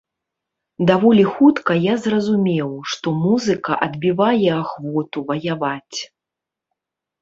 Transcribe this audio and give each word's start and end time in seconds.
Даволі 0.91 1.25
хутка 1.33 1.75
я 1.83 1.93
зразумеў, 2.07 2.71
што 2.95 3.07
музыка 3.27 3.71
адбівае 3.89 4.49
ахвоту 4.61 5.29
ваяваць. 5.33 5.99